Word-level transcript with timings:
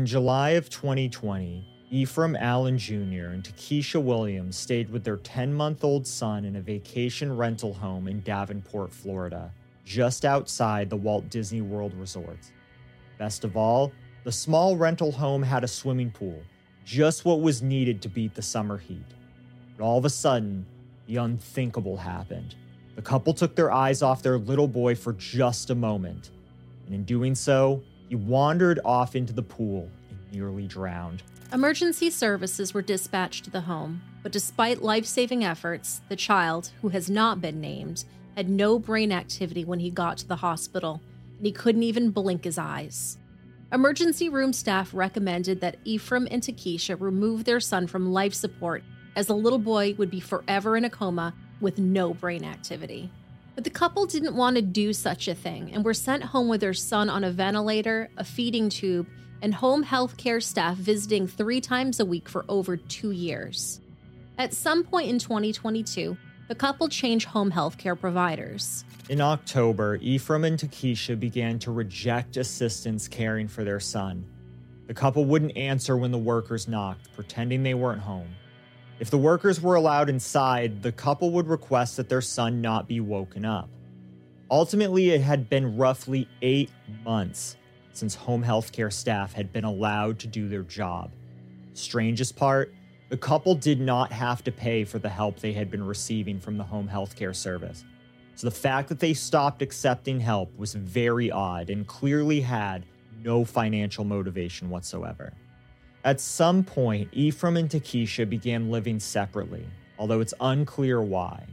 In 0.00 0.06
July 0.06 0.52
of 0.52 0.70
2020, 0.70 1.62
Efrem 1.92 2.34
Allen 2.40 2.78
Jr. 2.78 3.34
and 3.34 3.44
Takesha 3.44 4.02
Williams 4.02 4.56
stayed 4.56 4.88
with 4.88 5.04
their 5.04 5.18
10 5.18 5.52
month 5.52 5.84
old 5.84 6.06
son 6.06 6.46
in 6.46 6.56
a 6.56 6.60
vacation 6.62 7.36
rental 7.36 7.74
home 7.74 8.08
in 8.08 8.22
Davenport, 8.22 8.94
Florida, 8.94 9.52
just 9.84 10.24
outside 10.24 10.88
the 10.88 10.96
Walt 10.96 11.28
Disney 11.28 11.60
World 11.60 11.92
resorts. 11.92 12.50
Best 13.18 13.44
of 13.44 13.58
all, 13.58 13.92
the 14.24 14.32
small 14.32 14.74
rental 14.74 15.12
home 15.12 15.42
had 15.42 15.64
a 15.64 15.68
swimming 15.68 16.10
pool, 16.10 16.40
just 16.86 17.26
what 17.26 17.42
was 17.42 17.60
needed 17.60 18.00
to 18.00 18.08
beat 18.08 18.34
the 18.34 18.40
summer 18.40 18.78
heat. 18.78 19.04
But 19.76 19.84
all 19.84 19.98
of 19.98 20.06
a 20.06 20.08
sudden, 20.08 20.64
the 21.08 21.18
unthinkable 21.18 21.98
happened. 21.98 22.54
The 22.96 23.02
couple 23.02 23.34
took 23.34 23.54
their 23.54 23.70
eyes 23.70 24.00
off 24.00 24.22
their 24.22 24.38
little 24.38 24.66
boy 24.66 24.94
for 24.94 25.12
just 25.12 25.68
a 25.68 25.74
moment, 25.74 26.30
and 26.86 26.94
in 26.94 27.04
doing 27.04 27.34
so, 27.34 27.82
he 28.10 28.16
wandered 28.16 28.80
off 28.84 29.14
into 29.14 29.32
the 29.32 29.42
pool 29.42 29.88
and 30.10 30.18
nearly 30.32 30.66
drowned. 30.66 31.22
Emergency 31.52 32.10
services 32.10 32.74
were 32.74 32.82
dispatched 32.82 33.44
to 33.44 33.50
the 33.50 33.60
home, 33.60 34.02
but 34.24 34.32
despite 34.32 34.82
life 34.82 35.06
saving 35.06 35.44
efforts, 35.44 36.00
the 36.08 36.16
child, 36.16 36.72
who 36.82 36.88
has 36.88 37.08
not 37.08 37.40
been 37.40 37.60
named, 37.60 38.04
had 38.36 38.50
no 38.50 38.80
brain 38.80 39.12
activity 39.12 39.64
when 39.64 39.78
he 39.78 39.90
got 39.90 40.18
to 40.18 40.26
the 40.26 40.36
hospital, 40.36 41.00
and 41.36 41.46
he 41.46 41.52
couldn't 41.52 41.84
even 41.84 42.10
blink 42.10 42.42
his 42.42 42.58
eyes. 42.58 43.16
Emergency 43.72 44.28
room 44.28 44.52
staff 44.52 44.90
recommended 44.92 45.60
that 45.60 45.82
Efrem 45.84 46.26
and 46.32 46.42
Takesha 46.42 47.00
remove 47.00 47.44
their 47.44 47.60
son 47.60 47.86
from 47.86 48.12
life 48.12 48.34
support, 48.34 48.82
as 49.14 49.28
the 49.28 49.36
little 49.36 49.60
boy 49.60 49.94
would 49.98 50.10
be 50.10 50.18
forever 50.18 50.76
in 50.76 50.84
a 50.84 50.90
coma 50.90 51.32
with 51.60 51.78
no 51.78 52.12
brain 52.12 52.42
activity. 52.42 53.08
But 53.54 53.64
the 53.64 53.70
couple 53.70 54.06
didn't 54.06 54.34
want 54.34 54.56
to 54.56 54.62
do 54.62 54.92
such 54.92 55.28
a 55.28 55.34
thing 55.34 55.70
and 55.72 55.84
were 55.84 55.94
sent 55.94 56.22
home 56.22 56.48
with 56.48 56.60
their 56.60 56.74
son 56.74 57.10
on 57.10 57.24
a 57.24 57.30
ventilator, 57.30 58.10
a 58.16 58.24
feeding 58.24 58.68
tube, 58.68 59.06
and 59.42 59.54
home 59.54 59.82
health 59.82 60.16
care 60.16 60.40
staff 60.40 60.76
visiting 60.76 61.26
three 61.26 61.60
times 61.60 62.00
a 62.00 62.04
week 62.04 62.28
for 62.28 62.44
over 62.48 62.76
two 62.76 63.10
years. 63.10 63.80
At 64.38 64.54
some 64.54 64.84
point 64.84 65.08
in 65.08 65.18
2022, 65.18 66.16
the 66.48 66.54
couple 66.54 66.88
changed 66.88 67.26
home 67.26 67.50
health 67.50 67.78
care 67.78 67.94
providers. 67.94 68.84
In 69.08 69.20
October, 69.20 69.98
Efrem 69.98 70.46
and 70.46 70.58
Takesha 70.58 71.18
began 71.18 71.58
to 71.60 71.70
reject 71.70 72.36
assistance 72.36 73.06
caring 73.06 73.48
for 73.48 73.64
their 73.64 73.80
son. 73.80 74.24
The 74.86 74.94
couple 74.94 75.24
wouldn't 75.24 75.56
answer 75.56 75.96
when 75.96 76.10
the 76.10 76.18
workers 76.18 76.66
knocked, 76.66 77.12
pretending 77.14 77.62
they 77.62 77.74
weren't 77.74 78.00
home. 78.00 78.28
If 79.00 79.08
the 79.08 79.16
workers 79.16 79.62
were 79.62 79.76
allowed 79.76 80.10
inside, 80.10 80.82
the 80.82 80.92
couple 80.92 81.30
would 81.30 81.48
request 81.48 81.96
that 81.96 82.10
their 82.10 82.20
son 82.20 82.60
not 82.60 82.86
be 82.86 83.00
woken 83.00 83.46
up. 83.46 83.70
Ultimately, 84.50 85.10
it 85.10 85.22
had 85.22 85.48
been 85.48 85.78
roughly 85.78 86.28
eight 86.42 86.70
months 87.02 87.56
since 87.94 88.14
home 88.14 88.42
health 88.42 88.72
care 88.72 88.90
staff 88.90 89.32
had 89.32 89.54
been 89.54 89.64
allowed 89.64 90.18
to 90.18 90.26
do 90.26 90.48
their 90.48 90.64
job. 90.64 91.12
Strangest 91.72 92.36
part, 92.36 92.74
the 93.08 93.16
couple 93.16 93.54
did 93.54 93.80
not 93.80 94.12
have 94.12 94.44
to 94.44 94.52
pay 94.52 94.84
for 94.84 94.98
the 94.98 95.08
help 95.08 95.40
they 95.40 95.54
had 95.54 95.70
been 95.70 95.82
receiving 95.82 96.38
from 96.38 96.58
the 96.58 96.64
home 96.64 96.86
health 96.86 97.16
care 97.16 97.32
service. 97.32 97.86
So 98.34 98.48
the 98.48 98.54
fact 98.54 98.90
that 98.90 99.00
they 99.00 99.14
stopped 99.14 99.62
accepting 99.62 100.20
help 100.20 100.54
was 100.58 100.74
very 100.74 101.30
odd 101.30 101.70
and 101.70 101.86
clearly 101.86 102.42
had 102.42 102.84
no 103.24 103.46
financial 103.46 104.04
motivation 104.04 104.68
whatsoever. 104.68 105.32
At 106.02 106.18
some 106.18 106.64
point, 106.64 107.10
Efrem 107.12 107.58
and 107.58 107.68
Takesha 107.68 108.28
began 108.28 108.70
living 108.70 108.98
separately, 108.98 109.66
although 109.98 110.20
it's 110.20 110.32
unclear 110.40 111.02
why. 111.02 111.44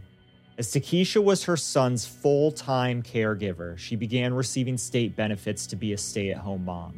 As 0.57 0.69
Takesha 0.69 1.21
was 1.21 1.43
her 1.43 1.57
son's 1.57 2.05
full 2.05 2.53
time 2.53 3.03
caregiver, 3.03 3.77
she 3.77 3.97
began 3.97 4.33
receiving 4.33 4.77
state 4.77 5.17
benefits 5.17 5.67
to 5.67 5.75
be 5.75 5.91
a 5.91 5.97
stay 5.97 6.31
at 6.31 6.37
home 6.37 6.63
mom. 6.63 6.97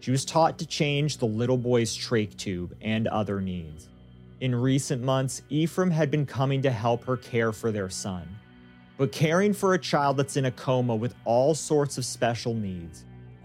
She 0.00 0.10
was 0.10 0.24
taught 0.24 0.58
to 0.58 0.66
change 0.66 1.18
the 1.18 1.26
little 1.26 1.56
boy's 1.56 1.96
trach 1.96 2.36
tube 2.36 2.76
and 2.80 3.06
other 3.06 3.40
needs. 3.40 3.88
In 4.40 4.52
recent 4.52 5.04
months, 5.04 5.42
Efrem 5.52 5.92
had 5.92 6.10
been 6.10 6.26
coming 6.26 6.62
to 6.62 6.70
help 6.72 7.04
her 7.04 7.16
care 7.16 7.52
for 7.52 7.70
their 7.70 7.88
son. 7.88 8.28
But 8.98 9.12
caring 9.12 9.52
for 9.52 9.74
a 9.74 9.78
child 9.78 10.16
that's 10.16 10.36
in 10.36 10.46
a 10.46 10.50
coma 10.50 10.96
with 10.96 11.14
all 11.24 11.54
sorts 11.54 11.96
of 11.96 12.04
special 12.04 12.54
needs 12.54 13.04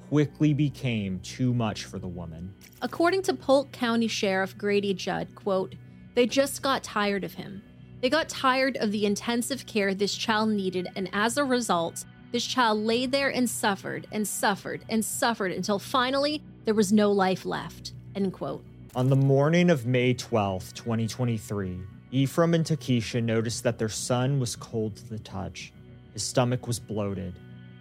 quickly 0.10 0.54
became 0.54 1.20
too 1.20 1.54
much 1.54 1.86
for 1.86 2.00
the 2.00 2.08
woman. 2.08 2.54
According 2.82 3.24
to 3.24 3.34
Polk 3.34 3.72
County 3.72 4.08
Sheriff 4.08 4.58
Grady 4.58 4.94
Judd, 4.94 5.34
quote, 5.36 5.76
they 6.16 6.26
just 6.26 6.62
got 6.62 6.84
tired 6.84 7.24
of 7.24 7.34
him. 7.34 7.62
They 8.02 8.10
got 8.10 8.30
tired 8.30 8.78
of 8.78 8.92
the 8.92 9.06
intensive 9.06 9.66
care 9.66 9.94
this 9.94 10.16
child 10.16 10.50
needed, 10.50 10.88
and 10.96 11.10
as 11.14 11.38
a 11.38 11.44
result, 11.44 12.06
this 12.32 12.46
child 12.46 12.80
lay 12.80 13.06
there 13.06 13.30
and 13.30 13.50
suffered 13.50 14.08
and 14.12 14.28
suffered 14.28 14.86
and 14.90 15.04
suffered 15.04 15.52
until 15.52 15.80
finally 15.80 16.44
there 16.66 16.74
was 16.74 16.92
no 16.92 17.12
life 17.12 17.46
left. 17.46 17.94
End 18.16 18.34
quote. 18.34 18.64
On 18.96 19.10
the 19.10 19.16
morning 19.16 19.70
of 19.70 19.86
May 19.86 20.14
12, 20.14 20.74
2023, 20.74 21.80
Efrem 22.14 22.56
and 22.56 22.66
Takesha 22.66 23.24
noticed 23.24 23.64
that 23.64 23.78
their 23.78 23.90
son 23.90 24.40
was 24.40 24.56
cold 24.56 24.96
to 24.96 25.10
the 25.10 25.20
touch. 25.20 25.72
His 26.14 26.24
stomach 26.24 26.66
was 26.66 26.80
bloated, 26.80 27.36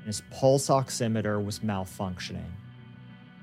and 0.06 0.14
his 0.14 0.22
pulse 0.30 0.68
oximeter 0.68 1.44
was 1.44 1.58
malfunctioning. 1.58 2.52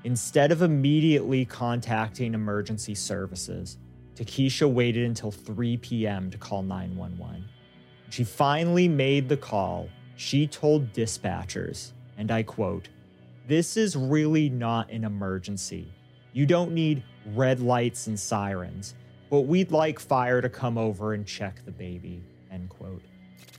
Instead 0.04 0.50
of 0.50 0.62
immediately 0.62 1.44
contacting 1.44 2.32
emergency 2.32 2.94
services, 2.94 3.76
Takesha 4.16 4.66
waited 4.72 5.04
until 5.04 5.30
3 5.30 5.76
p.m. 5.76 6.30
to 6.30 6.38
call 6.38 6.62
911. 6.62 7.44
She 8.08 8.24
finally 8.24 8.88
made 8.88 9.28
the 9.28 9.36
call. 9.36 9.90
She 10.16 10.46
told 10.46 10.90
dispatchers, 10.94 11.92
and 12.16 12.30
I 12.30 12.42
quote, 12.42 12.88
This 13.46 13.76
is 13.76 13.94
really 13.94 14.48
not 14.48 14.90
an 14.90 15.04
emergency. 15.04 15.92
You 16.32 16.46
don't 16.46 16.72
need 16.72 17.02
red 17.34 17.60
lights 17.60 18.06
and 18.06 18.18
sirens, 18.18 18.94
but 19.28 19.42
we'd 19.42 19.70
like 19.70 20.00
fire 20.00 20.40
to 20.40 20.48
come 20.48 20.78
over 20.78 21.12
and 21.12 21.26
check 21.26 21.62
the 21.66 21.72
baby. 21.72 22.22
End 22.50 22.70
quote. 22.70 23.02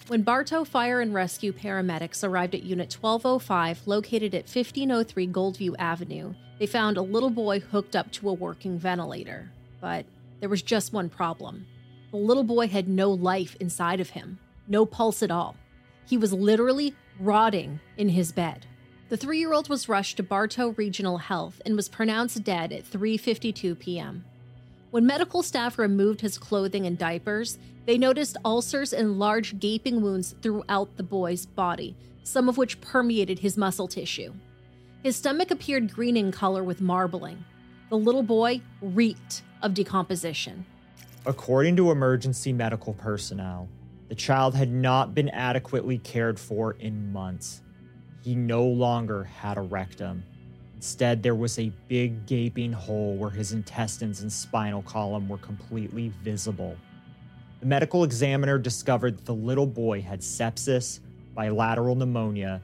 When 0.08 0.22
Bartow 0.22 0.64
Fire 0.64 1.02
and 1.02 1.14
Rescue 1.14 1.52
paramedics 1.52 2.24
arrived 2.24 2.54
at 2.54 2.64
Unit 2.64 2.94
1205, 2.94 3.88
located 3.88 4.36
at 4.36 4.44
1503 4.44 5.28
Goldview 5.28 5.76
Avenue, 5.80 6.36
they 6.60 6.68
found 6.68 6.98
a 6.98 7.02
little 7.02 7.32
boy 7.32 7.60
hooked 7.60 7.96
up 7.96 8.12
to 8.14 8.30
a 8.30 8.34
working 8.34 8.78
ventilator. 8.78 9.50
But 9.82 10.06
there 10.40 10.50
was 10.50 10.62
just 10.62 10.94
one 10.94 11.10
problem. 11.10 11.66
The 12.12 12.18
little 12.18 12.44
boy 12.44 12.68
had 12.68 12.88
no 12.88 13.12
life 13.12 13.56
inside 13.60 14.00
of 14.00 14.12
him, 14.12 14.38
no 14.68 14.86
pulse 14.86 15.24
at 15.24 15.32
all. 15.32 15.56
He 16.06 16.18
was 16.18 16.32
literally 16.32 16.96
rotting 17.20 17.80
in 17.98 18.10
his 18.10 18.32
bed. 18.32 18.68
The 19.10 19.18
3-year-old 19.18 19.70
was 19.70 19.90
rushed 19.90 20.18
to 20.18 20.24
Bartow 20.24 20.70
Regional 20.78 21.18
Health 21.18 21.62
and 21.66 21.76
was 21.76 21.90
pronounced 21.90 22.44
dead 22.44 22.72
at 22.72 22.90
3:52 22.90 23.80
p.m. 23.80 24.24
When 24.92 25.06
medical 25.06 25.44
staff 25.44 25.78
removed 25.78 26.22
his 26.22 26.38
clothing 26.38 26.86
and 26.86 26.98
diapers, 26.98 27.58
they 27.86 27.98
noticed 27.98 28.38
ulcers 28.46 28.94
and 28.94 29.20
large 29.20 29.60
gaping 29.60 30.02
wounds 30.02 30.36
throughout 30.42 30.96
the 30.96 31.04
boy's 31.04 31.46
body, 31.46 31.96
some 32.24 32.48
of 32.48 32.58
which 32.58 32.82
permeated 32.82 33.40
his 33.40 33.58
muscle 33.58 33.88
tissue. 33.88 34.34
His 35.04 35.16
stomach 35.16 35.52
appeared 35.52 35.94
green 35.94 36.18
in 36.18 36.32
color 36.32 36.64
with 36.64 36.82
marbling. 36.82 37.44
The 37.90 37.98
little 37.98 38.24
boy 38.24 38.62
reeked 38.82 39.44
of 39.62 39.74
decomposition. 39.74 40.66
According 41.26 41.76
to 41.76 41.92
emergency 41.92 42.54
medical 42.54 42.94
personnel, 42.94 43.68
the 44.10 44.16
child 44.16 44.56
had 44.56 44.72
not 44.72 45.14
been 45.14 45.30
adequately 45.30 45.98
cared 46.00 46.40
for 46.40 46.74
in 46.80 47.12
months. 47.12 47.62
He 48.24 48.36
no 48.36 48.66
longer 48.66 49.24
had 49.24 49.58
a 49.58 49.62
rectum. 49.62 50.24
Instead, 50.86 51.24
there 51.24 51.34
was 51.34 51.58
a 51.58 51.72
big 51.88 52.28
gaping 52.28 52.72
hole 52.72 53.16
where 53.16 53.32
his 53.32 53.54
intestines 53.54 54.22
and 54.22 54.32
spinal 54.32 54.84
column 54.84 55.28
were 55.28 55.40
completely 55.40 56.10
visible. 56.22 56.78
The 57.60 57.66
medical 57.66 58.04
examiner 58.04 58.60
discovered 58.60 59.18
that 59.18 59.26
the 59.26 59.34
little 59.34 59.66
boy 59.66 60.04
had 60.04 60.20
sepsis, 60.20 61.00
bilateral 61.34 61.96
pneumonia, 61.96 62.62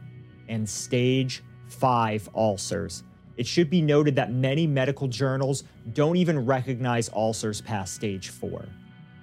and 0.49 0.69
stage 0.69 1.41
5 1.69 2.29
ulcers. 2.35 3.01
It 3.37 3.47
should 3.47 3.71
be 3.71 3.81
noted 3.81 4.15
that 4.17 4.31
many 4.31 4.67
medical 4.67 5.07
journals 5.07 5.63
don't 5.93 6.15
even 6.15 6.45
recognize 6.45 7.09
ulcers 7.13 7.59
past 7.59 7.95
stage 7.95 8.29
4. 8.29 8.65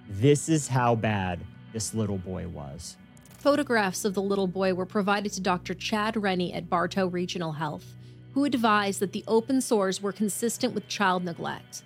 This 0.08 0.49
is 0.49 0.67
how 0.67 0.96
bad 0.96 1.38
this 1.72 1.94
little 1.94 2.19
boy 2.19 2.49
was. 2.49 2.96
Photographs 3.38 4.05
of 4.05 4.14
the 4.14 4.22
little 4.22 4.49
boy 4.49 4.75
were 4.75 4.87
provided 4.87 5.31
to 5.34 5.40
Dr. 5.40 5.75
Chad 5.75 6.17
Rennie 6.17 6.52
at 6.52 6.69
Bartow 6.69 7.06
Regional 7.06 7.52
Health, 7.52 7.94
who 8.32 8.44
advised 8.44 9.00
that 9.00 9.12
the 9.12 9.25
open 9.26 9.60
sores 9.60 10.02
were 10.02 10.12
consistent 10.12 10.75
with 10.75 10.88
child 10.88 11.25
neglect. 11.25 11.82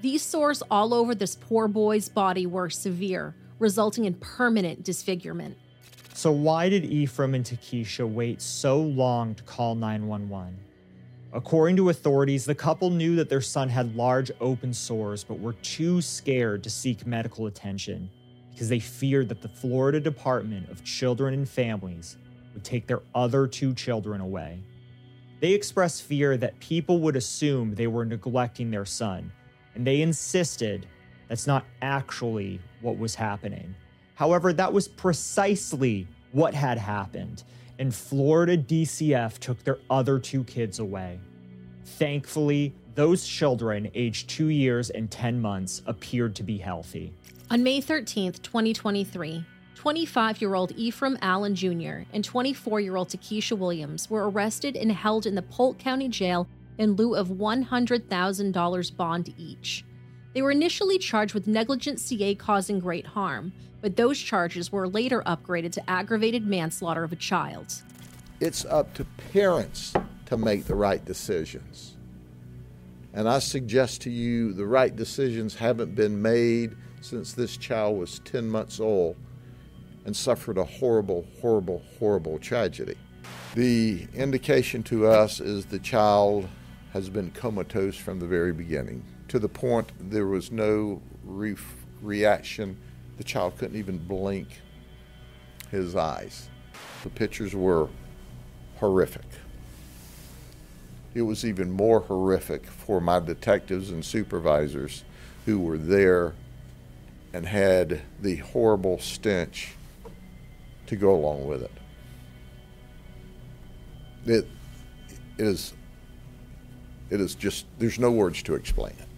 These 0.00 0.22
sores 0.22 0.62
all 0.70 0.94
over 0.94 1.14
this 1.14 1.36
poor 1.36 1.68
boy's 1.68 2.08
body 2.08 2.46
were 2.46 2.70
severe, 2.70 3.34
resulting 3.58 4.04
in 4.04 4.14
permanent 4.14 4.82
disfigurement. 4.82 5.56
So, 6.14 6.30
why 6.32 6.68
did 6.68 6.84
Efrem 6.84 7.34
and 7.34 7.44
Takesha 7.44 8.08
wait 8.08 8.42
so 8.42 8.80
long 8.80 9.34
to 9.34 9.42
call 9.44 9.74
911? 9.74 10.58
According 11.32 11.76
to 11.76 11.88
authorities, 11.88 12.44
the 12.44 12.54
couple 12.54 12.90
knew 12.90 13.16
that 13.16 13.30
their 13.30 13.40
son 13.40 13.70
had 13.70 13.96
large 13.96 14.30
open 14.40 14.74
sores 14.74 15.24
but 15.24 15.40
were 15.40 15.54
too 15.54 16.02
scared 16.02 16.62
to 16.64 16.70
seek 16.70 17.06
medical 17.06 17.46
attention 17.46 18.10
because 18.50 18.68
they 18.68 18.80
feared 18.80 19.30
that 19.30 19.40
the 19.40 19.48
Florida 19.48 19.98
Department 19.98 20.68
of 20.68 20.84
Children 20.84 21.32
and 21.32 21.48
Families 21.48 22.18
would 22.52 22.64
take 22.64 22.86
their 22.86 23.00
other 23.14 23.46
two 23.46 23.72
children 23.72 24.20
away. 24.20 24.60
They 25.42 25.54
expressed 25.54 26.04
fear 26.04 26.36
that 26.36 26.60
people 26.60 27.00
would 27.00 27.16
assume 27.16 27.74
they 27.74 27.88
were 27.88 28.04
neglecting 28.04 28.70
their 28.70 28.84
son, 28.84 29.32
and 29.74 29.84
they 29.84 30.00
insisted 30.00 30.86
that's 31.26 31.48
not 31.48 31.64
actually 31.82 32.60
what 32.80 32.96
was 32.96 33.16
happening. 33.16 33.74
However, 34.14 34.52
that 34.52 34.72
was 34.72 34.86
precisely 34.86 36.06
what 36.30 36.54
had 36.54 36.78
happened, 36.78 37.42
and 37.80 37.92
Florida 37.92 38.56
DCF 38.56 39.38
took 39.38 39.64
their 39.64 39.78
other 39.90 40.20
two 40.20 40.44
kids 40.44 40.78
away. 40.78 41.18
Thankfully, 41.86 42.72
those 42.94 43.26
children, 43.26 43.90
aged 43.94 44.30
two 44.30 44.50
years 44.50 44.90
and 44.90 45.10
10 45.10 45.40
months, 45.40 45.82
appeared 45.86 46.36
to 46.36 46.44
be 46.44 46.56
healthy. 46.56 47.12
On 47.50 47.64
May 47.64 47.80
13, 47.80 48.34
2023, 48.34 49.44
25 49.82 50.40
year 50.40 50.54
old 50.54 50.72
Efrem 50.76 51.18
Allen 51.22 51.56
Jr. 51.56 52.06
and 52.12 52.24
24 52.24 52.78
year 52.78 52.94
old 52.94 53.08
Takesha 53.08 53.58
Williams 53.58 54.08
were 54.08 54.30
arrested 54.30 54.76
and 54.76 54.92
held 54.92 55.26
in 55.26 55.34
the 55.34 55.42
Polk 55.42 55.76
County 55.76 56.08
Jail 56.08 56.46
in 56.78 56.92
lieu 56.92 57.16
of 57.16 57.30
$100,000 57.30 58.96
bond 58.96 59.34
each. 59.36 59.84
They 60.34 60.42
were 60.42 60.52
initially 60.52 60.98
charged 60.98 61.34
with 61.34 61.48
negligent 61.48 61.98
CA 61.98 62.36
causing 62.36 62.78
great 62.78 63.06
harm, 63.06 63.52
but 63.80 63.96
those 63.96 64.20
charges 64.20 64.70
were 64.70 64.86
later 64.86 65.20
upgraded 65.26 65.72
to 65.72 65.90
aggravated 65.90 66.46
manslaughter 66.46 67.02
of 67.02 67.10
a 67.10 67.16
child. 67.16 67.74
It's 68.38 68.64
up 68.64 68.94
to 68.94 69.04
parents 69.32 69.94
to 70.26 70.36
make 70.36 70.66
the 70.66 70.76
right 70.76 71.04
decisions. 71.04 71.96
And 73.12 73.28
I 73.28 73.40
suggest 73.40 74.00
to 74.02 74.10
you 74.10 74.52
the 74.52 74.64
right 74.64 74.94
decisions 74.94 75.56
haven't 75.56 75.96
been 75.96 76.22
made 76.22 76.76
since 77.00 77.32
this 77.32 77.56
child 77.56 77.98
was 77.98 78.20
10 78.20 78.48
months 78.48 78.78
old 78.78 79.16
and 80.04 80.16
suffered 80.16 80.58
a 80.58 80.64
horrible, 80.64 81.26
horrible, 81.40 81.82
horrible 81.98 82.38
tragedy. 82.38 82.96
The 83.54 84.06
indication 84.14 84.82
to 84.84 85.06
us 85.06 85.40
is 85.40 85.66
the 85.66 85.78
child 85.78 86.48
has 86.92 87.08
been 87.08 87.30
comatose 87.30 87.96
from 87.96 88.18
the 88.18 88.26
very 88.26 88.52
beginning, 88.52 89.04
to 89.28 89.38
the 89.38 89.48
point 89.48 89.92
there 89.98 90.26
was 90.26 90.50
no 90.50 91.00
re- 91.24 91.56
reaction. 92.02 92.76
The 93.16 93.24
child 93.24 93.58
couldn't 93.58 93.76
even 93.76 93.98
blink 93.98 94.48
his 95.70 95.96
eyes. 95.96 96.48
The 97.02 97.10
pictures 97.10 97.54
were 97.54 97.88
horrific. 98.76 99.24
It 101.14 101.22
was 101.22 101.44
even 101.44 101.70
more 101.70 102.00
horrific 102.00 102.66
for 102.66 103.00
my 103.00 103.20
detectives 103.20 103.90
and 103.90 104.04
supervisors 104.04 105.04
who 105.46 105.60
were 105.60 105.78
there 105.78 106.34
and 107.32 107.46
had 107.46 108.02
the 108.20 108.36
horrible 108.36 108.98
stench 108.98 109.74
to 110.92 110.96
go 110.96 111.14
along 111.14 111.46
with 111.46 111.62
it. 111.62 111.72
It, 114.26 114.46
is 115.38 115.72
it 117.08 117.18
is 117.18 117.34
just 117.34 117.64
there's 117.78 117.98
no 117.98 118.10
words 118.10 118.42
to 118.42 118.54
explain 118.54 118.92
it. 118.98 119.08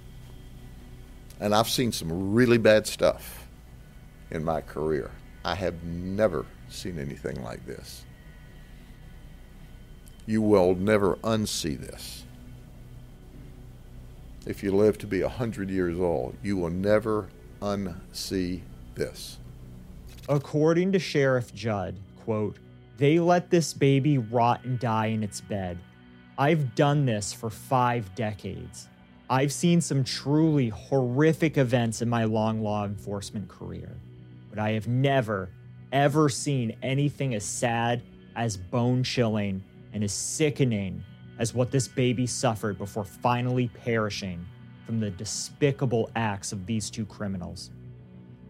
And 1.40 1.52
I've 1.52 1.68
seen 1.68 1.90
some 1.90 2.32
really 2.32 2.58
bad 2.58 2.86
stuff 2.86 3.48
in 4.30 4.44
my 4.44 4.60
career. 4.60 5.10
I 5.44 5.56
have 5.56 5.82
never 5.82 6.46
seen 6.68 6.96
anything 6.96 7.42
like 7.42 7.66
this. 7.66 8.04
You 10.26 10.42
will 10.42 10.76
never 10.76 11.16
unsee 11.16 11.78
this. 11.78 12.24
If 14.46 14.62
you 14.62 14.70
live 14.70 14.96
to 14.98 15.08
be 15.08 15.22
100 15.22 15.70
years 15.70 15.98
old, 15.98 16.36
you 16.40 16.56
will 16.56 16.70
never 16.70 17.28
unsee 17.60 18.62
this. 18.94 19.38
According 20.28 20.92
to 20.92 20.98
Sheriff 20.98 21.54
Judd, 21.54 21.96
quote, 22.24 22.56
they 22.96 23.18
let 23.18 23.50
this 23.50 23.74
baby 23.74 24.16
rot 24.16 24.64
and 24.64 24.78
die 24.78 25.06
in 25.06 25.22
its 25.22 25.42
bed. 25.42 25.78
I've 26.38 26.74
done 26.74 27.04
this 27.04 27.32
for 27.32 27.50
five 27.50 28.14
decades. 28.14 28.88
I've 29.28 29.52
seen 29.52 29.82
some 29.82 30.02
truly 30.02 30.70
horrific 30.70 31.58
events 31.58 32.00
in 32.00 32.08
my 32.08 32.24
long 32.24 32.62
law 32.62 32.86
enforcement 32.86 33.48
career, 33.48 33.96
but 34.48 34.58
I 34.58 34.70
have 34.70 34.88
never, 34.88 35.50
ever 35.92 36.30
seen 36.30 36.76
anything 36.82 37.34
as 37.34 37.44
sad, 37.44 38.02
as 38.34 38.56
bone 38.56 39.02
chilling, 39.02 39.62
and 39.92 40.02
as 40.02 40.12
sickening 40.12 41.04
as 41.38 41.52
what 41.52 41.70
this 41.70 41.86
baby 41.86 42.26
suffered 42.26 42.78
before 42.78 43.04
finally 43.04 43.68
perishing 43.84 44.46
from 44.86 45.00
the 45.00 45.10
despicable 45.10 46.10
acts 46.16 46.52
of 46.52 46.64
these 46.64 46.88
two 46.88 47.04
criminals. 47.04 47.70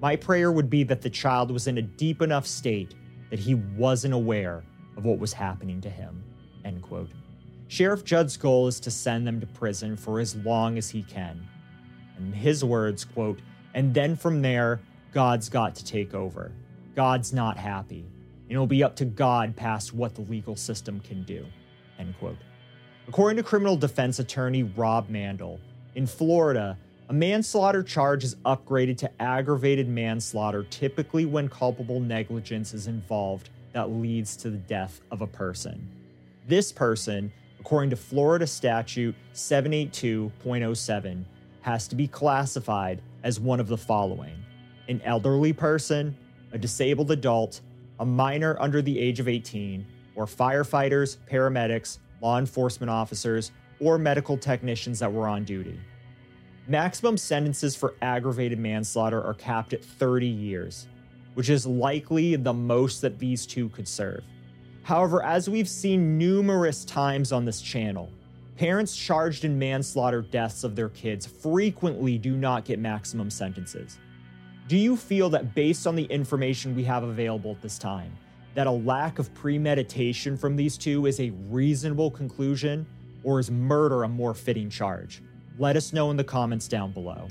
My 0.04 0.16
prayer 0.16 0.52
would 0.52 0.68
be 0.68 0.82
that 0.82 1.00
the 1.00 1.08
child 1.08 1.50
was 1.50 1.66
in 1.66 1.78
a 1.78 1.82
deep 1.82 2.20
enough 2.20 2.46
state 2.46 2.94
that 3.30 3.38
he 3.38 3.54
wasn't 3.54 4.12
aware 4.12 4.62
of 4.98 5.06
what 5.06 5.18
was 5.18 5.32
happening 5.32 5.80
to 5.80 5.88
him. 5.88 6.22
End 6.62 6.82
quote. 6.82 7.08
Sheriff 7.68 8.04
Judd's 8.04 8.36
goal 8.36 8.66
is 8.66 8.80
to 8.80 8.90
send 8.90 9.26
them 9.26 9.40
to 9.40 9.46
prison 9.46 9.96
for 9.96 10.20
as 10.20 10.36
long 10.36 10.76
as 10.76 10.90
he 10.90 11.04
can. 11.04 11.48
And 12.18 12.34
his 12.34 12.62
words, 12.62 13.02
quote, 13.02 13.38
and 13.72 13.94
then 13.94 14.14
from 14.14 14.42
there, 14.42 14.82
God's 15.10 15.48
got 15.48 15.74
to 15.76 15.84
take 15.86 16.12
over. 16.12 16.52
God's 16.94 17.32
not 17.32 17.56
happy. 17.56 18.04
And 18.42 18.52
it'll 18.52 18.66
be 18.66 18.84
up 18.84 18.96
to 18.96 19.06
God 19.06 19.56
past 19.56 19.94
what 19.94 20.14
the 20.14 20.20
legal 20.20 20.54
system 20.54 21.00
can 21.00 21.22
do. 21.22 21.46
End 21.98 22.14
quote. 22.18 22.36
According 23.08 23.38
to 23.38 23.42
criminal 23.42 23.74
defense 23.74 24.18
attorney 24.18 24.64
Rob 24.64 25.08
Mandel, 25.08 25.60
in 25.94 26.06
Florida, 26.06 26.76
a 27.08 27.12
manslaughter 27.12 27.82
charge 27.82 28.24
is 28.24 28.36
upgraded 28.46 28.96
to 28.96 29.10
aggravated 29.20 29.88
manslaughter 29.88 30.64
typically 30.64 31.26
when 31.26 31.48
culpable 31.48 32.00
negligence 32.00 32.72
is 32.72 32.86
involved 32.86 33.50
that 33.72 33.90
leads 33.90 34.36
to 34.36 34.48
the 34.48 34.56
death 34.56 35.02
of 35.10 35.20
a 35.20 35.26
person. 35.26 35.86
This 36.48 36.72
person, 36.72 37.30
according 37.60 37.90
to 37.90 37.96
Florida 37.96 38.46
statute 38.46 39.14
782.07, 39.34 41.24
has 41.60 41.88
to 41.88 41.94
be 41.94 42.08
classified 42.08 43.02
as 43.22 43.38
one 43.38 43.60
of 43.60 43.68
the 43.68 43.78
following 43.78 44.36
an 44.88 45.00
elderly 45.02 45.52
person, 45.52 46.14
a 46.52 46.58
disabled 46.58 47.10
adult, 47.10 47.62
a 48.00 48.04
minor 48.04 48.54
under 48.60 48.82
the 48.82 48.98
age 48.98 49.18
of 49.18 49.28
18, 49.28 49.86
or 50.14 50.26
firefighters, 50.26 51.16
paramedics, 51.30 51.98
law 52.20 52.38
enforcement 52.38 52.90
officers, 52.90 53.50
or 53.80 53.96
medical 53.96 54.36
technicians 54.36 54.98
that 54.98 55.10
were 55.10 55.26
on 55.26 55.42
duty. 55.42 55.80
Maximum 56.66 57.18
sentences 57.18 57.76
for 57.76 57.94
aggravated 58.00 58.58
manslaughter 58.58 59.22
are 59.22 59.34
capped 59.34 59.74
at 59.74 59.84
30 59.84 60.26
years, 60.26 60.86
which 61.34 61.50
is 61.50 61.66
likely 61.66 62.36
the 62.36 62.54
most 62.54 63.02
that 63.02 63.18
these 63.18 63.44
two 63.44 63.68
could 63.68 63.86
serve. 63.86 64.24
However, 64.82 65.22
as 65.22 65.50
we've 65.50 65.68
seen 65.68 66.16
numerous 66.16 66.86
times 66.86 67.32
on 67.32 67.44
this 67.44 67.60
channel, 67.60 68.10
parents 68.56 68.96
charged 68.96 69.44
in 69.44 69.58
manslaughter 69.58 70.22
deaths 70.22 70.64
of 70.64 70.74
their 70.74 70.88
kids 70.88 71.26
frequently 71.26 72.16
do 72.16 72.34
not 72.34 72.64
get 72.64 72.78
maximum 72.78 73.28
sentences. 73.28 73.98
Do 74.66 74.78
you 74.78 74.96
feel 74.96 75.28
that 75.30 75.54
based 75.54 75.86
on 75.86 75.94
the 75.94 76.04
information 76.04 76.74
we 76.74 76.84
have 76.84 77.02
available 77.02 77.50
at 77.50 77.60
this 77.60 77.78
time, 77.78 78.16
that 78.54 78.66
a 78.66 78.70
lack 78.70 79.18
of 79.18 79.34
premeditation 79.34 80.34
from 80.34 80.56
these 80.56 80.78
two 80.78 81.04
is 81.04 81.20
a 81.20 81.28
reasonable 81.50 82.10
conclusion, 82.10 82.86
or 83.22 83.38
is 83.38 83.50
murder 83.50 84.04
a 84.04 84.08
more 84.08 84.32
fitting 84.32 84.70
charge? 84.70 85.20
Let 85.56 85.76
us 85.76 85.92
know 85.92 86.10
in 86.10 86.16
the 86.16 86.24
comments 86.24 86.66
down 86.66 86.90
below. 86.90 87.28